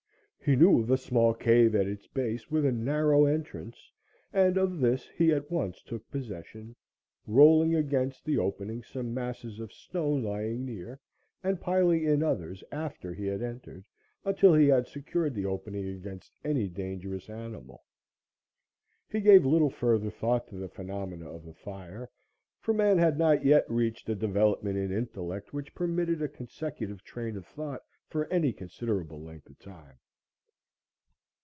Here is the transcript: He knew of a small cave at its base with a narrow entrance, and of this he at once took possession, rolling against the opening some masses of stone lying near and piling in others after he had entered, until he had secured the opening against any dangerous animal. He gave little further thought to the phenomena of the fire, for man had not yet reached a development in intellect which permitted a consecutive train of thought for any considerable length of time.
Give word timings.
He 0.43 0.55
knew 0.55 0.81
of 0.81 0.89
a 0.89 0.97
small 0.97 1.35
cave 1.35 1.75
at 1.75 1.85
its 1.85 2.07
base 2.07 2.49
with 2.49 2.65
a 2.65 2.71
narrow 2.71 3.25
entrance, 3.25 3.91
and 4.33 4.57
of 4.57 4.79
this 4.79 5.07
he 5.15 5.31
at 5.31 5.51
once 5.51 5.83
took 5.83 6.09
possession, 6.09 6.75
rolling 7.27 7.75
against 7.75 8.25
the 8.25 8.39
opening 8.39 8.81
some 8.81 9.13
masses 9.13 9.59
of 9.59 9.71
stone 9.71 10.23
lying 10.23 10.65
near 10.65 10.99
and 11.43 11.61
piling 11.61 12.03
in 12.03 12.23
others 12.23 12.63
after 12.71 13.13
he 13.13 13.27
had 13.27 13.43
entered, 13.43 13.85
until 14.25 14.55
he 14.55 14.67
had 14.67 14.87
secured 14.87 15.35
the 15.35 15.45
opening 15.45 15.87
against 15.87 16.33
any 16.43 16.67
dangerous 16.67 17.29
animal. 17.29 17.83
He 19.11 19.21
gave 19.21 19.45
little 19.45 19.69
further 19.69 20.09
thought 20.09 20.47
to 20.47 20.55
the 20.55 20.69
phenomena 20.69 21.29
of 21.29 21.45
the 21.45 21.53
fire, 21.53 22.09
for 22.59 22.73
man 22.73 22.97
had 22.97 23.15
not 23.19 23.45
yet 23.45 23.69
reached 23.69 24.09
a 24.09 24.15
development 24.15 24.75
in 24.75 24.91
intellect 24.91 25.53
which 25.53 25.75
permitted 25.75 26.19
a 26.19 26.27
consecutive 26.27 27.03
train 27.03 27.37
of 27.37 27.45
thought 27.45 27.83
for 28.07 28.25
any 28.33 28.51
considerable 28.51 29.21
length 29.21 29.47
of 29.47 29.59
time. 29.59 29.99